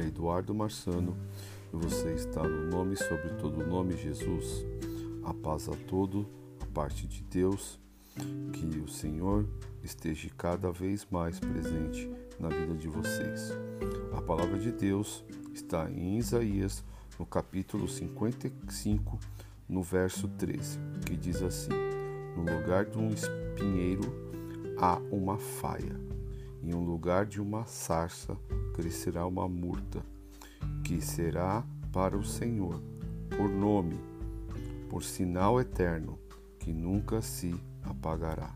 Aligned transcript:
Eduardo 0.00 0.54
Marçano 0.54 1.16
e 1.72 1.76
você 1.76 2.12
está 2.12 2.42
no 2.42 2.70
nome 2.70 2.96
sobre 2.96 3.30
todo 3.34 3.60
o 3.60 3.66
nome 3.66 3.96
Jesus. 3.96 4.64
A 5.24 5.32
paz 5.32 5.68
a 5.68 5.76
todo, 5.88 6.28
a 6.60 6.66
parte 6.66 7.06
de 7.06 7.22
Deus, 7.22 7.78
que 8.52 8.78
o 8.78 8.88
Senhor 8.88 9.48
esteja 9.82 10.28
cada 10.36 10.70
vez 10.70 11.06
mais 11.10 11.38
presente 11.38 12.10
na 12.38 12.48
vida 12.48 12.74
de 12.74 12.88
vocês. 12.88 13.52
A 14.12 14.20
palavra 14.20 14.58
de 14.58 14.70
Deus 14.70 15.24
está 15.54 15.90
em 15.90 16.18
Isaías, 16.18 16.84
no 17.18 17.24
capítulo 17.24 17.88
55, 17.88 19.18
no 19.68 19.82
verso 19.82 20.28
13, 20.28 20.78
que 21.06 21.16
diz 21.16 21.42
assim: 21.42 21.72
No 22.36 22.42
lugar 22.42 22.84
de 22.84 22.98
um 22.98 23.10
espinheiro 23.10 24.02
há 24.76 24.98
uma 25.10 25.38
faia, 25.38 25.98
em 26.62 26.74
um 26.74 26.84
lugar 26.84 27.26
de 27.26 27.40
uma 27.40 27.64
sarça 27.64 28.36
crescerá 28.72 29.26
uma 29.26 29.48
murta, 29.48 30.02
que 30.84 31.00
será 31.00 31.64
para 31.92 32.16
o 32.16 32.24
Senhor, 32.24 32.82
por 33.36 33.48
nome, 33.48 33.98
por 34.88 35.02
sinal 35.02 35.60
eterno, 35.60 36.18
que 36.58 36.72
nunca 36.72 37.20
se 37.22 37.54
apagará. 37.82 38.54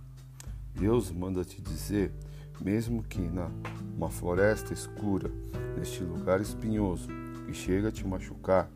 Deus 0.75 1.11
manda 1.11 1.45
te 1.45 1.61
dizer, 1.61 2.13
mesmo 2.61 3.03
que 3.03 3.21
na 3.21 3.51
uma 3.97 4.11
floresta 4.11 4.75
escura, 4.75 5.31
neste 5.77 6.03
lugar 6.03 6.41
espinhoso, 6.41 7.09
que 7.47 7.55
chega 7.55 7.89
a 7.89 7.93
te 7.93 8.07
machucar, 8.07 8.71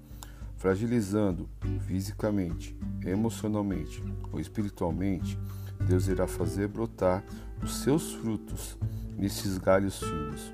fragilizando 0.56 1.48
fisicamente, 1.86 2.76
emocionalmente 3.04 4.02
ou 4.32 4.40
espiritualmente, 4.40 5.38
Deus 5.86 6.08
irá 6.08 6.26
fazer 6.26 6.68
brotar 6.68 7.24
os 7.62 7.82
seus 7.82 8.14
frutos 8.14 8.76
nesses 9.16 9.58
galhos 9.58 9.98
finos. 9.98 10.52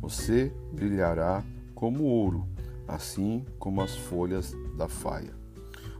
Você 0.00 0.52
brilhará 0.72 1.44
como 1.74 2.04
ouro, 2.04 2.46
assim 2.86 3.44
como 3.58 3.82
as 3.82 3.96
folhas 3.96 4.54
da 4.76 4.88
faia. 4.88 5.34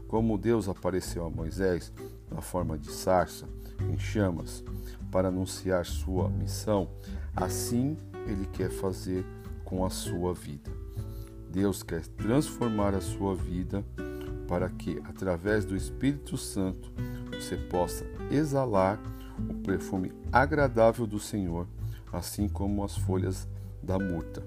Como 0.07 0.37
Deus 0.37 0.69
apareceu 0.69 1.25
a 1.25 1.29
Moisés 1.29 1.91
na 2.31 2.41
forma 2.41 2.77
de 2.77 2.91
sarça, 2.91 3.45
em 3.91 3.97
chamas, 3.97 4.63
para 5.11 5.27
anunciar 5.27 5.85
sua 5.85 6.29
missão, 6.29 6.89
assim 7.35 7.97
ele 8.25 8.45
quer 8.47 8.69
fazer 8.69 9.25
com 9.63 9.85
a 9.85 9.89
sua 9.89 10.33
vida. 10.33 10.71
Deus 11.51 11.83
quer 11.83 12.05
transformar 12.07 12.93
a 12.93 13.01
sua 13.01 13.35
vida 13.35 13.83
para 14.47 14.69
que, 14.69 14.99
através 15.05 15.65
do 15.65 15.75
Espírito 15.75 16.37
Santo, 16.37 16.91
você 17.31 17.57
possa 17.57 18.05
exalar 18.31 18.99
o 19.37 19.53
perfume 19.55 20.13
agradável 20.31 21.05
do 21.05 21.19
Senhor, 21.19 21.67
assim 22.11 22.47
como 22.47 22.83
as 22.83 22.97
folhas 22.97 23.47
da 23.81 23.97
murta. 23.97 24.43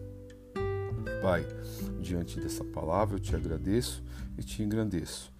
Pai, 1.23 1.47
diante 2.00 2.41
dessa 2.41 2.64
palavra 2.64 3.17
eu 3.17 3.20
te 3.20 3.34
agradeço 3.34 4.03
e 4.39 4.42
te 4.42 4.62
engrandeço. 4.62 5.33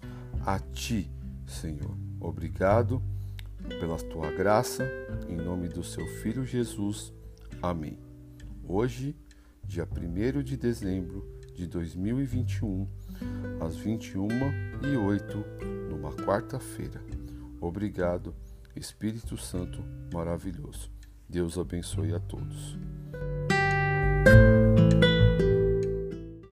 A 0.45 0.59
ti, 0.59 1.09
Senhor, 1.47 1.97
obrigado 2.19 3.01
pela 3.79 3.97
tua 3.97 4.31
graça, 4.31 4.87
em 5.27 5.35
nome 5.35 5.67
do 5.67 5.83
seu 5.83 6.05
Filho 6.21 6.45
Jesus. 6.45 7.13
Amém. 7.61 7.97
Hoje, 8.67 9.15
dia 9.63 9.87
1 9.87 10.43
de 10.43 10.57
dezembro 10.57 11.27
de 11.53 11.67
2021, 11.67 12.87
às 13.59 13.75
21 13.75 14.27
e 14.83 14.97
08 14.97 15.37
numa 15.89 16.11
quarta-feira. 16.11 17.03
Obrigado, 17.59 18.33
Espírito 18.75 19.37
Santo 19.37 19.83
maravilhoso. 20.13 20.89
Deus 21.29 21.57
abençoe 21.57 22.13
a 22.13 22.19
todos. 22.19 22.77